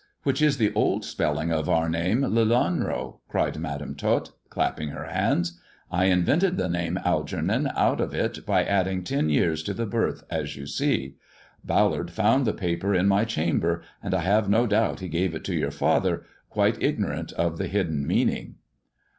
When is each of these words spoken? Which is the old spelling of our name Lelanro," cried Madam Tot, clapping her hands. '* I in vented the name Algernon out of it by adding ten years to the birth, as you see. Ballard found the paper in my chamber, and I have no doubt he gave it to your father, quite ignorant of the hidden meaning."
Which 0.23 0.41
is 0.41 0.57
the 0.57 0.73
old 0.73 1.05
spelling 1.05 1.51
of 1.51 1.69
our 1.69 1.87
name 1.87 2.21
Lelanro," 2.23 3.19
cried 3.29 3.59
Madam 3.59 3.93
Tot, 3.93 4.31
clapping 4.49 4.89
her 4.89 5.03
hands. 5.05 5.59
'* 5.75 5.81
I 5.91 6.05
in 6.05 6.23
vented 6.25 6.57
the 6.57 6.67
name 6.67 6.97
Algernon 7.05 7.69
out 7.75 8.01
of 8.01 8.11
it 8.15 8.43
by 8.43 8.63
adding 8.65 9.03
ten 9.03 9.29
years 9.29 9.61
to 9.61 9.75
the 9.75 9.85
birth, 9.85 10.23
as 10.31 10.55
you 10.55 10.65
see. 10.65 11.17
Ballard 11.63 12.09
found 12.09 12.47
the 12.47 12.53
paper 12.53 12.95
in 12.95 13.07
my 13.07 13.25
chamber, 13.25 13.83
and 14.01 14.15
I 14.15 14.21
have 14.21 14.49
no 14.49 14.65
doubt 14.65 15.01
he 15.01 15.07
gave 15.07 15.35
it 15.35 15.43
to 15.43 15.53
your 15.53 15.69
father, 15.69 16.23
quite 16.49 16.81
ignorant 16.81 17.31
of 17.33 17.59
the 17.59 17.67
hidden 17.67 18.07
meaning." 18.07 18.55